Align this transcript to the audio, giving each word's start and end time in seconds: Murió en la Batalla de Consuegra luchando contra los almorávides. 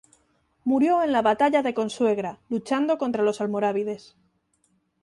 Murió 0.63 0.95
en 1.03 1.11
la 1.11 1.21
Batalla 1.21 1.61
de 1.61 1.75
Consuegra 1.75 2.39
luchando 2.49 2.97
contra 2.97 3.21
los 3.21 3.39
almorávides. 3.39 4.15